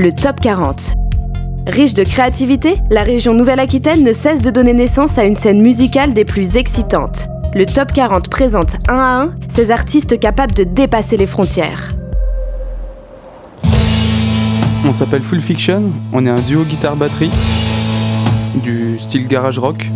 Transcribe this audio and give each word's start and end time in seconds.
le 0.00 0.12
Top 0.12 0.40
40. 0.40 0.94
Riche 1.66 1.92
de 1.92 2.04
créativité, 2.04 2.78
la 2.90 3.02
région 3.02 3.34
Nouvelle-Aquitaine 3.34 4.02
ne 4.02 4.14
cesse 4.14 4.40
de 4.40 4.50
donner 4.50 4.72
naissance 4.72 5.18
à 5.18 5.24
une 5.24 5.34
scène 5.34 5.60
musicale 5.60 6.14
des 6.14 6.24
plus 6.24 6.56
excitantes. 6.56 7.28
Le 7.54 7.66
Top 7.66 7.92
40 7.92 8.30
présente 8.30 8.76
un 8.88 8.96
à 8.96 9.20
un 9.20 9.34
ces 9.50 9.70
artistes 9.70 10.18
capables 10.18 10.54
de 10.54 10.64
dépasser 10.64 11.18
les 11.18 11.26
frontières. 11.26 11.94
On 14.86 14.92
s'appelle 14.94 15.20
Full 15.20 15.40
Fiction, 15.40 15.92
on 16.14 16.24
est 16.24 16.30
un 16.30 16.40
duo 16.40 16.64
guitare-batterie 16.64 17.30
du 18.54 18.98
style 18.98 19.28
garage 19.28 19.58
rock. 19.58 19.86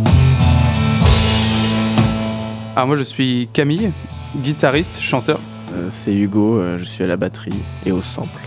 Ah 2.75 2.85
moi 2.85 2.95
je 2.95 3.03
suis 3.03 3.49
Camille, 3.53 3.91
guitariste, 4.37 5.01
chanteur. 5.01 5.39
Euh, 5.73 5.87
c'est 5.89 6.13
Hugo, 6.13 6.59
euh, 6.59 6.77
je 6.77 6.83
suis 6.83 7.03
à 7.03 7.07
la 7.07 7.17
batterie 7.17 7.63
et 7.87 7.91
au 7.91 8.03
sample. 8.03 8.44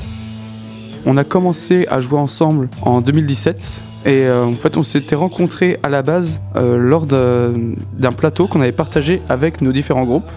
On 1.10 1.16
a 1.16 1.24
commencé 1.24 1.86
à 1.88 2.02
jouer 2.02 2.18
ensemble 2.18 2.68
en 2.82 3.00
2017 3.00 3.82
et 4.04 4.26
euh, 4.26 4.44
en 4.44 4.52
fait 4.52 4.76
on 4.76 4.82
s'était 4.82 5.14
rencontrés 5.14 5.78
à 5.82 5.88
la 5.88 6.02
base 6.02 6.42
lors 6.54 7.06
d'un 7.06 8.12
plateau 8.14 8.46
qu'on 8.46 8.60
avait 8.60 8.72
partagé 8.72 9.22
avec 9.30 9.62
nos 9.62 9.72
différents 9.72 10.04
groupes 10.04 10.30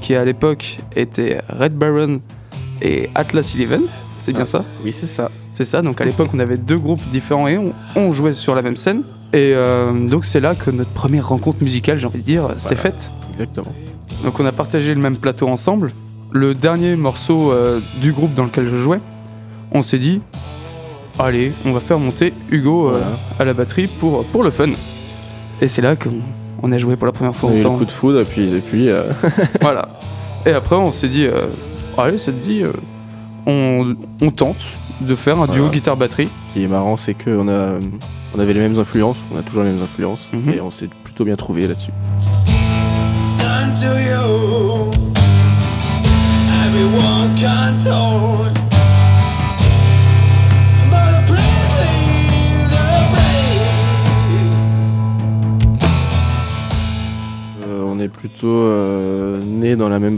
qui 0.00 0.14
à 0.14 0.24
l'époque 0.24 0.78
étaient 0.96 1.42
Red 1.50 1.74
Baron 1.74 2.22
et 2.80 3.10
Atlas 3.14 3.54
Eleven. 3.54 3.82
C'est 4.18 4.32
bien 4.32 4.46
ça? 4.46 4.64
Oui, 4.82 4.92
c'est 4.92 5.06
ça. 5.06 5.30
C'est 5.50 5.64
ça, 5.64 5.82
donc 5.82 6.00
à 6.00 6.06
l'époque 6.06 6.30
on 6.32 6.38
avait 6.38 6.56
deux 6.56 6.78
groupes 6.78 7.02
différents 7.12 7.46
et 7.46 7.60
on, 7.94 8.12
jouait 8.12 8.32
sur 8.32 8.54
la 8.54 8.62
même 8.62 8.76
scène. 8.76 9.02
Et 9.34 9.54
donc 10.08 10.24
c'est 10.24 10.40
là 10.40 10.54
que 10.54 10.70
notre 10.70 10.92
première 10.92 11.28
rencontre 11.28 11.62
musicale, 11.62 11.98
j'ai 11.98 12.06
envie 12.06 12.20
de 12.20 12.24
dire, 12.24 12.48
s'est 12.56 12.76
faite. 12.76 13.12
Exactement. 13.34 13.74
Donc 14.24 14.40
on 14.40 14.46
a 14.46 14.52
partagé 14.52 14.94
le 14.94 15.02
même 15.02 15.16
plateau 15.16 15.48
ensemble. 15.48 15.92
Le 16.34 16.54
dernier 16.54 16.96
morceau 16.96 17.52
euh, 17.52 17.78
du 18.02 18.10
groupe 18.10 18.34
dans 18.34 18.42
lequel 18.42 18.66
je 18.66 18.74
jouais, 18.74 18.98
on 19.74 19.82
s'est 19.82 19.98
dit, 19.98 20.22
allez, 21.18 21.52
on 21.66 21.72
va 21.72 21.80
faire 21.80 21.98
monter 21.98 22.32
Hugo 22.50 22.88
euh, 22.88 23.02
à 23.38 23.44
la 23.44 23.52
batterie 23.52 23.88
pour, 23.88 24.24
pour 24.26 24.44
le 24.44 24.50
fun. 24.50 24.70
Et 25.60 25.68
c'est 25.68 25.82
là 25.82 25.96
qu'on 25.96 26.72
a 26.72 26.78
joué 26.78 26.96
pour 26.96 27.06
la 27.06 27.12
première 27.12 27.34
fois 27.34 27.50
ensemble. 27.50 27.74
Un 27.74 27.78
coup 27.78 27.84
de 27.84 27.90
foudre 27.90 28.20
et 28.20 28.24
puis, 28.24 28.54
et 28.54 28.60
puis 28.60 28.88
euh, 28.88 29.02
voilà. 29.60 29.88
Et 30.46 30.52
après 30.52 30.76
on 30.76 30.92
s'est 30.92 31.08
dit, 31.08 31.26
allez, 31.98 32.18
ça 32.18 32.32
te 32.32 32.38
dit, 32.38 32.62
on, 33.46 33.96
tente 34.36 34.64
de 35.00 35.14
faire 35.14 35.40
un 35.40 35.46
duo 35.46 35.68
guitare-batterie. 35.68 36.28
Ce 36.48 36.54
qui 36.54 36.64
est 36.64 36.68
marrant, 36.68 36.96
c'est 36.96 37.14
qu'on 37.14 37.48
a, 37.48 37.78
on 38.34 38.38
avait 38.38 38.52
les 38.52 38.60
mêmes 38.60 38.78
influences, 38.78 39.18
on 39.34 39.38
a 39.38 39.42
toujours 39.42 39.64
les 39.64 39.70
mêmes 39.70 39.82
influences, 39.82 40.28
mhm. 40.32 40.52
et 40.54 40.60
on 40.60 40.70
s'est 40.70 40.88
plutôt 41.04 41.24
bien 41.24 41.36
trouvé 41.36 41.66
là-dessus. 41.66 41.92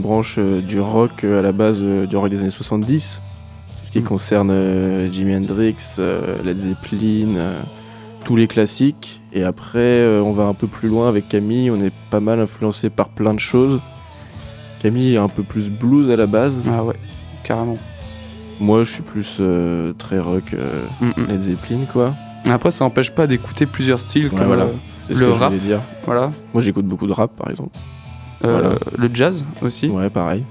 Branche 0.07 0.35
euh, 0.39 0.61
du 0.61 0.79
rock 0.79 1.23
euh, 1.23 1.39
à 1.39 1.41
la 1.41 1.51
base 1.51 1.81
du 1.81 2.15
rock 2.15 2.29
des 2.29 2.39
années 2.39 2.49
70. 2.49 3.21
Tout 3.67 3.85
ce 3.85 3.91
qui 3.91 3.99
mm. 3.99 4.03
concerne 4.03 5.11
Jimi 5.11 5.35
Hendrix, 5.35 5.75
Led 5.97 6.57
Zeppelin, 6.57 7.51
tous 8.23 8.35
les 8.35 8.47
classiques. 8.47 9.21
Et 9.33 9.43
après, 9.43 10.05
on 10.21 10.31
va 10.31 10.45
un 10.45 10.53
peu 10.53 10.67
plus 10.67 10.89
loin 10.89 11.09
avec 11.09 11.27
Camille. 11.27 11.69
On 11.71 11.81
est 11.81 11.93
pas 12.09 12.19
mal 12.19 12.39
influencé 12.39 12.89
par 12.89 13.09
plein 13.09 13.33
de 13.33 13.39
choses. 13.39 13.79
Camille 14.81 15.15
est 15.15 15.17
un 15.17 15.27
peu 15.27 15.43
plus 15.43 15.69
blues 15.69 16.09
à 16.09 16.15
la 16.15 16.27
base. 16.27 16.61
Ah 16.69 16.83
ouais, 16.83 16.95
carrément. 17.43 17.77
Moi, 18.59 18.83
je 18.83 18.91
suis 18.91 19.03
plus 19.03 19.37
euh, 19.39 19.93
très 19.93 20.19
rock, 20.19 20.53
euh, 20.53 20.85
mm, 21.01 21.05
mm. 21.05 21.27
Led 21.27 21.43
Zeppelin, 21.43 21.79
quoi. 21.91 22.13
Après, 22.49 22.71
ça 22.71 22.85
n'empêche 22.85 23.11
pas 23.11 23.27
d'écouter 23.27 23.65
plusieurs 23.65 23.99
styles 23.99 24.29
comme 24.29 24.47
voilà. 24.47 24.63
Euh, 24.63 25.15
le 25.15 25.31
rap. 25.31 25.53
dire. 25.53 25.81
Voilà. 26.05 26.31
Moi, 26.53 26.63
j'écoute 26.63 26.85
beaucoup 26.85 27.07
de 27.07 27.13
rap, 27.13 27.35
par 27.35 27.49
exemple. 27.49 27.77
Le 28.41 29.09
jazz 29.13 29.45
aussi. 29.61 29.87
Ouais, 29.87 30.09
pareil. 30.09 30.43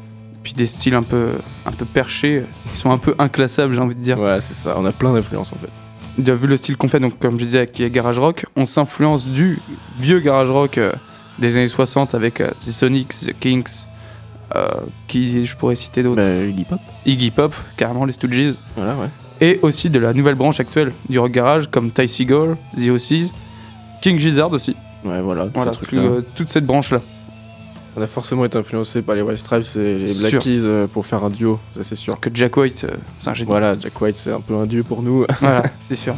Puis 0.43 0.55
des 0.55 0.67
styles 0.67 0.95
un 0.95 1.03
peu, 1.03 1.33
un 1.65 1.73
peu 1.73 1.85
perchés, 1.85 2.45
qui 2.71 2.77
sont 2.77 2.93
un 2.93 2.99
peu 2.99 3.15
inclassables, 3.19 3.75
j'ai 3.75 3.81
envie 3.81 3.97
de 3.97 4.01
dire. 4.01 4.21
Ouais, 4.21 4.39
c'est 4.41 4.55
ça. 4.55 4.75
On 4.79 4.85
a 4.85 4.93
plein 4.93 5.13
d'influences 5.13 5.53
en 5.53 5.57
fait. 5.57 6.33
Vu 6.33 6.47
le 6.47 6.57
style 6.57 6.77
qu'on 6.77 6.89
fait, 6.89 7.01
donc 7.01 7.19
comme 7.19 7.39
je 7.39 7.45
disais, 7.45 7.59
avec 7.59 7.93
Garage 7.93 8.19
Rock, 8.19 8.47
on 8.57 8.65
s'influence 8.65 9.27
du 9.27 9.59
vieux 9.99 10.21
Garage 10.21 10.51
Rock 10.51 10.81
des 11.39 11.57
années 11.57 11.69
60 11.69 12.15
avec 12.15 12.37
The 12.37 12.71
Sonics, 12.71 13.09
The 13.09 13.39
Kinks, 13.39 13.87
euh, 14.55 14.69
qui 15.09 15.45
je 15.45 15.57
pourrais 15.57 15.75
citer 15.75 16.03
d'autres 16.03 16.23
bah, 16.23 16.45
Iggy 16.45 16.65
Pop. 16.65 16.81
Iggy 17.05 17.31
Pop, 17.31 17.55
carrément 17.77 18.05
les 18.05 18.13
Stooges. 18.13 18.55
Voilà, 18.77 18.95
ouais. 18.95 19.09
Et 19.41 19.59
aussi 19.63 19.91
de 19.91 19.99
la 19.99 20.13
nouvelle 20.15 20.37
branche 20.37 20.61
actuelle 20.61 20.93
du 21.09 21.19
rock 21.19 21.33
garage 21.33 21.69
comme 21.69 21.91
Ty 21.91 22.09
Seagull, 22.09 22.57
The 22.77 22.89
Ossies, 22.89 23.33
King 24.01 24.19
Gizzard 24.19 24.53
aussi. 24.53 24.77
Ouais, 25.05 25.21
voilà, 25.21 25.47
voilà 25.53 25.73
euh, 25.93 26.23
toute 26.35 26.49
cette 26.49 26.65
branche-là. 26.65 27.01
On 27.99 28.03
a 28.03 28.07
forcément 28.07 28.45
été 28.45 28.59
influencé 28.59 29.01
par 29.01 29.15
les 29.15 29.23
White 29.23 29.39
Stripes 29.39 29.77
et 29.77 29.99
les 29.99 30.15
Black 30.21 30.39
Keys 30.41 30.61
euh, 30.63 30.87
pour 30.87 31.07
faire 31.07 31.25
un 31.25 31.31
duo, 31.31 31.59
ça 31.75 31.83
c'est 31.83 31.97
sûr. 31.97 32.13
Parce 32.13 32.21
que 32.21 32.31
Jack 32.35 32.57
White, 32.57 32.87
c'est 33.19 33.31
un 33.31 33.35
génie. 33.35 33.49
Voilà, 33.49 33.79
Jack 33.79 33.99
White 34.01 34.17
c'est 34.17 34.33
un 34.33 34.41
peu 34.41 34.55
un 34.55 34.67
dieu 34.67 34.83
pour 34.83 35.03
nous. 35.03 35.25
voilà, 35.41 35.63
c'est 35.81 35.97
sûr. 35.97 36.15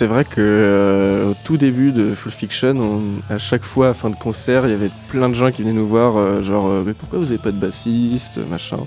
c'est 0.00 0.06
vrai 0.06 0.24
que 0.24 0.36
euh, 0.38 1.30
au 1.30 1.34
tout 1.44 1.58
début 1.58 1.92
de 1.92 2.14
Full 2.14 2.32
Fiction, 2.32 3.02
à 3.28 3.36
chaque 3.36 3.64
fois 3.64 3.90
à 3.90 3.94
fin 3.94 4.08
de 4.08 4.14
concert, 4.14 4.66
il 4.66 4.70
y 4.70 4.74
avait 4.74 4.90
plein 5.08 5.28
de 5.28 5.34
gens 5.34 5.50
qui 5.50 5.62
venaient 5.62 5.74
nous 5.74 5.86
voir, 5.86 6.16
euh, 6.16 6.40
genre 6.40 6.68
euh, 6.68 6.82
mais 6.86 6.94
pourquoi 6.94 7.18
vous 7.18 7.26
avez 7.26 7.38
pas 7.38 7.50
de 7.50 7.58
bassiste, 7.58 8.38
machin. 8.48 8.78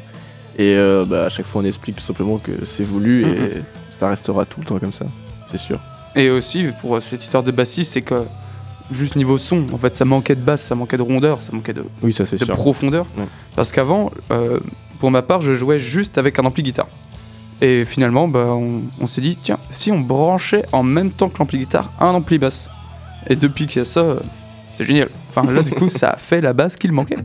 Et 0.58 0.76
bah, 1.08 1.26
à 1.26 1.30
chaque 1.30 1.48
fois 1.48 1.62
on 1.62 1.66
explique 1.66 1.96
tout 1.96 2.04
simplement 2.04 2.38
que 2.38 2.52
c'est 2.64 2.84
voulu 2.84 3.24
et 3.24 3.26
mm-hmm. 3.26 3.62
ça 3.92 4.10
restera 4.10 4.46
tout 4.46 4.60
le 4.60 4.66
temps 4.66 4.78
comme 4.78 4.94
ça, 4.94 5.06
c'est 5.54 5.60
sûr. 5.60 5.80
Et 6.16 6.30
aussi 6.30 6.68
pour 6.82 7.02
cette 7.02 7.24
histoire 7.24 7.44
de 7.44 7.52
bassiste, 7.52 7.94
c'est 7.94 8.02
que 8.02 8.24
juste 8.92 9.16
niveau 9.16 9.38
son, 9.38 9.66
en 9.74 9.78
fait 9.78 9.96
ça 9.96 10.06
manquait 10.06 10.36
de 10.36 10.42
basse, 10.42 10.64
ça 10.64 10.76
manquait 10.76 10.98
de 10.98 11.02
rondeur, 11.02 11.42
ça 11.42 11.52
manquait 11.52 11.74
de, 11.74 11.86
oui, 12.02 12.12
ça, 12.12 12.24
de 12.24 12.46
profondeur. 12.46 13.06
Parce 13.56 13.72
qu'avant, 13.72 14.12
pour 15.00 15.12
ma 15.12 15.22
part, 15.22 15.42
je 15.42 15.54
jouais 15.54 15.80
juste 15.80 16.18
avec 16.18 16.40
un 16.40 16.46
ampli 16.46 16.64
guitare. 16.64 16.88
Et 17.62 17.86
finalement, 17.86 18.28
bah, 18.28 18.58
on, 19.00 19.08
s'est 19.08 19.22
dit, 19.22 19.38
tiens, 19.42 19.58
si 19.70 19.92
on 19.92 20.00
branchait 20.00 20.66
en 20.72 20.84
même 20.84 21.12
temps 21.12 21.30
que 21.30 21.40
l'ampli 21.40 21.60
guitare 21.60 21.92
un 22.00 22.10
ampli 22.10 22.38
basse. 22.38 22.70
Et 23.28 23.36
depuis 23.36 23.68
qu'il 23.68 23.80
y 23.80 23.82
a 23.82 23.86
ça, 23.86 24.02
euh, 24.02 24.20
c'est 24.74 24.86
génial. 24.86 25.10
Enfin 25.30 25.50
là, 25.50 25.62
du 25.62 25.72
coup, 25.72 25.88
ça 25.90 26.10
a 26.10 26.18
fait 26.18 26.42
la 26.42 26.52
basse 26.52 26.76
qu'il 26.76 26.92
manquait. 26.92 27.18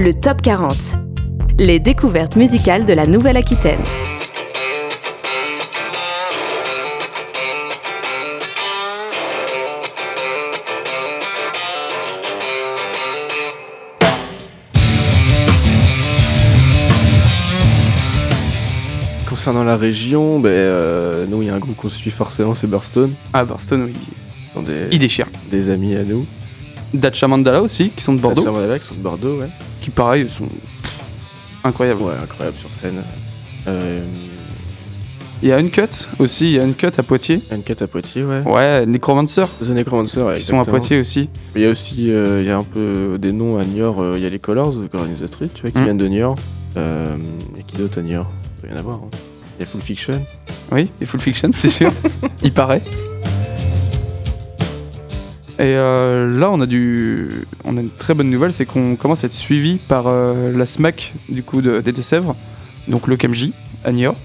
Le 0.00 0.14
Top 0.14 0.40
40. 0.40 0.96
Les 1.58 1.78
découvertes 1.78 2.36
musicales 2.36 2.86
de 2.86 2.94
la 2.94 3.06
Nouvelle-Aquitaine. 3.06 3.80
Concernant 19.28 19.64
la 19.64 19.76
région, 19.76 20.40
ben, 20.40 20.48
euh, 20.48 21.26
nous, 21.28 21.42
il 21.42 21.48
y 21.48 21.50
a 21.50 21.54
un 21.54 21.58
groupe 21.58 21.76
qu'on 21.76 21.90
suit 21.90 22.10
forcément, 22.10 22.54
c'est 22.54 22.66
Burstone. 22.66 23.12
Ah, 23.34 23.44
Burston, 23.44 23.82
oui. 23.82 23.94
Ce 24.48 24.54
sont 24.54 24.62
des, 24.62 25.28
des 25.50 25.70
amis 25.70 25.94
à 25.94 26.04
nous. 26.04 26.24
Dacha 26.94 27.26
Mandala 27.28 27.62
aussi, 27.62 27.90
qui 27.90 28.02
sont 28.02 28.14
de 28.14 28.20
Bordeaux, 28.20 28.42
Bordeaux. 28.44 28.78
qui 28.78 28.86
sont 28.86 28.94
de 28.94 29.00
Bordeaux, 29.00 29.40
ouais. 29.40 29.48
qui 29.80 29.90
pareil 29.90 30.28
sont 30.28 30.46
pff, 30.46 30.98
incroyables. 31.64 32.02
Ouais, 32.02 32.14
incroyable 32.22 32.56
sur 32.56 32.72
scène. 32.72 33.02
Euh, 33.68 34.04
Il 35.42 35.48
y 35.48 35.52
a 35.52 35.58
une 35.58 35.70
cut 35.70 35.82
aussi, 36.18 36.46
il 36.50 36.56
y 36.56 36.60
a 36.60 36.64
une 36.64 36.74
cut 36.74 36.88
à 36.98 37.02
Poitiers. 37.02 37.40
Uncut 37.50 37.76
à 37.80 37.86
Poitiers, 37.86 38.24
ouais. 38.24 38.42
Ouais, 38.42 38.84
Necromancer, 38.86 39.46
The 39.62 39.68
Necromancer, 39.70 40.20
ouais, 40.22 40.36
qui 40.36 40.42
sont 40.42 40.60
à. 40.60 40.64
Poitiers 40.66 40.98
aussi. 40.98 41.30
Il 41.56 41.62
y 41.62 41.66
a 41.66 41.70
aussi, 41.70 42.10
euh, 42.12 42.40
il 42.42 42.46
y 42.46 42.50
a 42.50 42.58
un 42.58 42.62
peu 42.64 43.16
des 43.18 43.32
noms 43.32 43.56
à 43.58 43.64
Niort. 43.64 44.02
euh, 44.02 44.14
Il 44.18 44.22
y 44.22 44.26
a 44.26 44.28
les 44.28 44.38
Colors, 44.38 44.74
l'organisatrice, 44.92 45.50
tu 45.54 45.62
vois, 45.62 45.70
qui 45.70 45.78
Mm. 45.78 45.84
viennent 45.84 45.96
de 45.98 46.08
Niort. 46.08 46.36
Euh, 46.76 47.16
et 47.58 47.62
qui 47.62 47.76
d'autre 47.76 47.98
à 47.98 48.02
Niort 48.02 48.30
Il 48.58 48.68
peut 48.68 48.74
y 48.74 48.76
en 48.76 48.80
avoir. 48.80 48.96
hein. 48.96 49.10
Il 49.58 49.60
y 49.60 49.62
a 49.62 49.66
Full 49.66 49.80
Fiction. 49.80 50.24
Oui, 50.72 50.88
et 51.00 51.04
Full 51.06 51.20
Fiction, 51.20 51.50
c'est 51.54 51.68
sûr. 51.68 51.90
il 52.42 52.52
paraît. 52.52 52.82
Et 55.60 55.76
euh, 55.76 56.38
là, 56.38 56.50
on 56.50 56.60
a 56.60 56.66
du, 56.66 57.28
on 57.64 57.76
a 57.76 57.80
une 57.80 57.90
très 57.90 58.14
bonne 58.14 58.30
nouvelle, 58.30 58.52
c'est 58.52 58.64
qu'on 58.66 58.96
commence 58.96 59.24
à 59.24 59.26
être 59.26 59.32
suivi 59.34 59.76
par 59.76 60.04
euh, 60.06 60.56
la 60.56 60.64
SMAC 60.64 61.12
du 61.28 61.42
coup 61.42 61.60
de, 61.60 61.80
des 61.80 61.92
Deux-Sèvres, 61.92 62.34
donc 62.88 63.06
le 63.06 63.16
KMJ 63.16 63.50
à 63.84 63.92
Niort. 63.92 64.16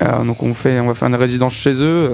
Euh, 0.00 0.24
donc 0.24 0.42
on 0.42 0.54
fait, 0.54 0.80
on 0.80 0.86
va 0.86 0.94
faire 0.94 1.08
une 1.08 1.14
résidence 1.14 1.52
chez 1.52 1.74
eux. 1.82 2.12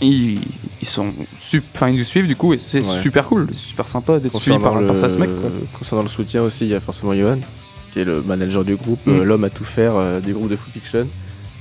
Ils, 0.00 0.40
ils 0.80 0.86
sont, 0.88 1.08
sup- 1.36 1.64
enfin 1.74 1.88
ils 1.90 1.96
nous 1.96 2.04
suivent 2.04 2.26
du 2.26 2.36
coup 2.36 2.52
et 2.54 2.56
c'est 2.58 2.78
Ouais. 2.78 3.00
super 3.02 3.26
cool, 3.26 3.48
super 3.52 3.86
sympa 3.88 4.18
d'être 4.18 4.40
suivi 4.40 4.58
par, 4.58 4.80
le, 4.80 4.86
par 4.86 4.96
sa 4.96 5.08
SMAC. 5.10 5.28
Quoi. 5.28 5.50
concernant 5.78 6.02
le 6.02 6.08
soutien 6.08 6.42
aussi, 6.42 6.64
il 6.64 6.70
y 6.70 6.74
a 6.74 6.80
forcément 6.80 7.14
Johan, 7.14 7.38
qui 7.92 8.00
est 8.00 8.04
le 8.04 8.22
manager 8.22 8.64
du 8.64 8.76
groupe, 8.76 9.00
Mm. 9.06 9.22
l'homme 9.24 9.44
à 9.44 9.50
tout 9.50 9.64
faire 9.64 9.92
euh, 9.96 10.20
du 10.20 10.32
groupe 10.32 10.48
de 10.48 10.56
Full 10.56 10.72
Fiction. 10.72 11.06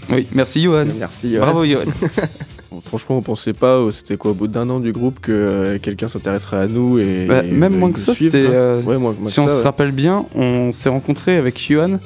Oui, 0.09 0.25
merci 0.31 0.61
Johan. 0.61 0.85
Merci. 0.97 1.31
Johan. 1.33 1.41
Bravo 1.41 1.65
Johan. 1.65 1.83
Franchement, 2.85 3.17
on 3.17 3.21
pensait 3.21 3.53
pas, 3.53 3.75
euh, 3.75 3.91
c'était 3.91 4.17
quoi, 4.17 4.31
au 4.31 4.33
bout 4.33 4.47
d'un 4.47 4.69
an 4.69 4.79
du 4.79 4.91
groupe, 4.91 5.19
que 5.21 5.31
euh, 5.31 5.77
quelqu'un 5.79 6.07
s'intéresserait 6.07 6.57
à 6.57 6.67
nous 6.67 6.99
et. 6.99 7.25
Bah, 7.27 7.43
et, 7.43 7.51
même 7.51 7.77
moins 7.77 7.91
que 7.91 7.99
ça, 7.99 8.13
suivre, 8.13 8.31
c'était. 8.31 8.47
euh, 8.49 8.81
Ouais, 8.83 8.97
moins, 8.97 9.13
moins 9.17 9.25
si 9.29 9.39
on 9.39 9.47
se 9.47 9.61
rappelle 9.63 9.91
bien, 9.91 10.25
on 10.35 10.71
s'est 10.71 10.89
rencontré 10.89 11.37
avec 11.37 11.59
Johan 11.59 11.99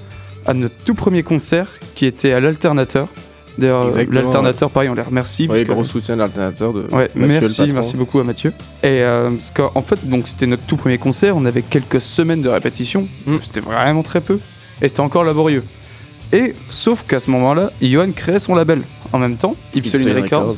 à 0.46 0.54
notre 0.54 0.76
tout 0.86 0.94
premier 0.96 1.24
concert 1.24 1.68
qui 1.96 2.06
était 2.06 2.32
à 2.34 2.40
l'Alternateur. 2.40 3.08
D'ailleurs, 3.58 3.90
l'Alternateur, 4.10 4.70
pareil, 4.70 4.88
on 4.90 4.94
les 4.94 5.02
remercie. 5.02 5.48
Que- 5.50 5.64
gros 5.64 5.84
soutien 5.84 6.16
de 6.16 6.22
l'alternateur 6.22 6.72
de. 6.74 6.86
Ouais, 6.94 7.10
merci, 7.16 7.70
merci 7.74 7.98
beaucoup 7.98 8.20
à 8.20 8.24
Mathieu. 8.24 8.52
Et 8.84 9.02
euh, 9.04 9.32
parce 9.32 9.52
qu'en 9.52 9.82
fait, 9.82 10.08
donc 10.08 10.28
c'était 10.28 10.46
notre 10.48 10.64
tout 10.66 10.78
premier 10.78 10.98
concert, 10.98 11.36
on 11.36 11.44
avait 11.46 11.62
quelques 11.62 12.00
semaines 12.00 12.42
de 12.42 12.48
répétition, 12.50 13.08
Mm. 13.28 13.36
c'était 13.42 13.60
vraiment 13.60 14.02
très 14.04 14.22
peu, 14.22 14.40
et 14.82 14.88
c'était 14.88 15.02
encore 15.02 15.26
laborieux. 15.26 15.64
Et 16.32 16.54
sauf 16.70 17.04
qu'à 17.06 17.20
ce 17.20 17.30
moment-là, 17.32 17.72
Johan 17.82 18.12
créait 18.16 18.40
son 18.40 18.56
label 18.56 18.84
en 19.14 19.20
même 19.20 19.38
temps, 19.38 19.56
Ipsoline 19.76 20.10
Records. 20.14 20.42
Records. 20.42 20.56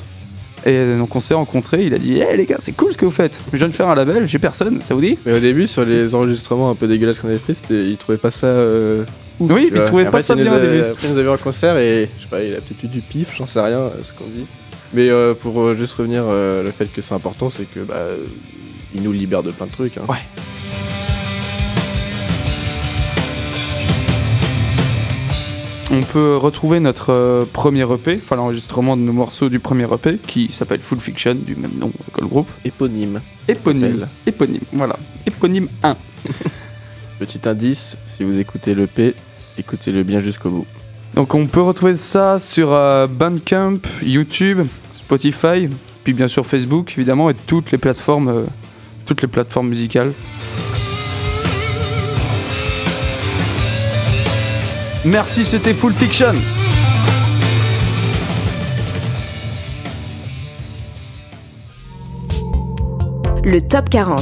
Et 0.65 0.95
donc 0.95 1.15
on 1.15 1.19
s'est 1.19 1.33
rencontrés, 1.33 1.85
il 1.85 1.93
a 1.93 1.97
dit 1.97 2.19
Hé 2.19 2.37
les 2.37 2.45
gars, 2.45 2.57
c'est 2.59 2.73
cool 2.73 2.91
ce 2.93 2.97
que 2.97 3.05
vous 3.05 3.09
faites, 3.11 3.41
je 3.51 3.57
viens 3.57 3.67
de 3.67 3.73
faire 3.73 3.87
un 3.89 3.95
label, 3.95 4.27
j'ai 4.27 4.37
personne, 4.37 4.79
ça 4.81 4.93
vous 4.93 5.01
dit? 5.01 5.17
Mais 5.25 5.33
au 5.33 5.39
début, 5.39 5.65
sur 5.65 5.83
les 5.85 6.13
enregistrements 6.13 6.69
un 6.69 6.75
peu 6.75 6.87
dégueulasses 6.87 7.19
qu'on 7.19 7.29
avait 7.29 7.39
fait, 7.39 7.55
c'était, 7.55 7.83
il 7.87 7.97
trouvait 7.97 8.19
pas 8.19 8.29
ça. 8.29 8.45
euh, 8.45 9.03
ouf, 9.39 9.51
Oui, 9.51 9.61
tu 9.61 9.67
il 9.69 9.73
vois. 9.77 9.83
trouvait 9.83 10.03
Et 10.03 10.05
pas 10.09 10.21
ça 10.21 10.35
bien 10.35 10.55
au 10.55 10.59
début. 10.59 10.81
Après, 10.81 11.07
il 11.07 11.13
nous 11.13 11.17
a 11.17 11.23
vu 11.23 11.29
en 11.29 11.37
concert 11.37 11.77
et 11.79 12.07
je 12.15 12.21
sais 12.21 12.27
pas, 12.29 12.43
il 12.43 12.53
a 12.53 12.57
peut-être 12.57 12.83
eu 12.83 12.87
du 12.89 13.01
pif, 13.01 13.33
j'en 13.35 13.47
sais 13.47 13.59
rien, 13.59 13.79
euh, 13.79 13.89
ce 14.03 14.13
qu'on 14.13 14.29
dit. 14.29 14.45
Mais 14.93 15.09
euh, 15.09 15.33
pour 15.33 15.73
juste 15.73 15.93
revenir, 15.95 16.25
le 16.27 16.71
fait 16.77 16.85
que 16.93 17.01
c'est 17.01 17.15
important, 17.15 17.49
c'est 17.49 17.63
que 17.65 17.79
bah, 17.79 17.95
euh, 17.95 18.17
il 18.93 19.01
nous 19.01 19.13
libère 19.13 19.41
de 19.41 19.49
plein 19.51 19.65
de 19.65 19.71
trucs. 19.71 19.97
hein. 19.97 20.01
Ouais. 20.07 20.17
On 25.93 26.03
peut 26.03 26.37
retrouver 26.37 26.79
notre 26.79 27.11
euh, 27.11 27.43
premier 27.51 27.81
EP, 27.81 28.17
enfin 28.23 28.37
l'enregistrement 28.37 28.95
de 28.95 29.01
nos 29.01 29.11
morceaux 29.11 29.49
du 29.49 29.59
premier 29.59 29.83
EP, 29.93 30.19
qui 30.25 30.47
s'appelle 30.47 30.79
Full 30.79 31.01
Fiction, 31.01 31.35
du 31.35 31.57
même 31.57 31.73
nom 31.77 31.91
que 32.13 32.21
le 32.21 32.27
groupe. 32.27 32.49
Éponyme. 32.63 33.19
Éponyme. 33.49 34.07
Éponyme, 34.25 34.61
voilà. 34.71 34.97
Éponyme 35.25 35.67
1. 35.83 35.97
Petit 37.19 37.41
indice, 37.45 37.97
si 38.05 38.23
vous 38.23 38.39
écoutez 38.39 38.73
l'EP, 38.73 39.15
écoutez-le 39.57 40.03
bien 40.03 40.21
jusqu'au 40.21 40.49
bout. 40.49 40.65
Donc 41.13 41.35
on 41.35 41.45
peut 41.45 41.61
retrouver 41.61 41.97
ça 41.97 42.39
sur 42.39 42.71
euh, 42.71 43.07
Bandcamp, 43.07 43.79
YouTube, 44.01 44.61
Spotify, 44.93 45.67
puis 46.05 46.13
bien 46.13 46.29
sûr 46.29 46.45
Facebook 46.45 46.93
évidemment 46.95 47.29
et 47.29 47.35
toutes 47.47 47.71
les 47.71 47.77
plateformes, 47.77 48.29
euh, 48.29 48.43
toutes 49.05 49.21
les 49.21 49.27
plateformes 49.27 49.67
musicales. 49.67 50.13
Merci, 55.05 55.43
c'était 55.43 55.73
Full 55.73 55.93
Fiction. 55.93 56.33
Le 63.43 63.59
Top 63.61 63.89
40. 63.89 64.21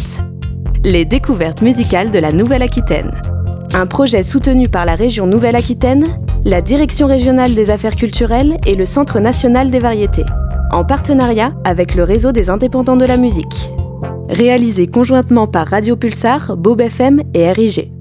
Les 0.85 1.03
découvertes 1.03 1.61
musicales 1.61 2.11
de 2.11 2.19
la 2.19 2.31
Nouvelle-Aquitaine. 2.31 3.11
Un 3.73 3.87
projet 3.87 4.23
soutenu 4.23 4.69
par 4.69 4.85
la 4.85 4.95
région 4.95 5.27
Nouvelle-Aquitaine, 5.27 6.05
la 6.45 6.61
Direction 6.61 7.07
régionale 7.07 7.53
des 7.55 7.71
affaires 7.71 7.97
culturelles 7.97 8.57
et 8.65 8.75
le 8.75 8.85
Centre 8.85 9.19
national 9.19 9.71
des 9.71 9.79
variétés, 9.79 10.25
en 10.71 10.85
partenariat 10.85 11.53
avec 11.65 11.93
le 11.93 12.05
réseau 12.05 12.31
des 12.31 12.49
indépendants 12.49 12.95
de 12.95 13.05
la 13.05 13.17
musique. 13.17 13.69
Réalisé 14.29 14.87
conjointement 14.87 15.45
par 15.45 15.67
Radio 15.67 15.97
Pulsar, 15.97 16.55
Bob 16.55 16.79
FM 16.79 17.21
et 17.33 17.51
RIG. 17.51 17.98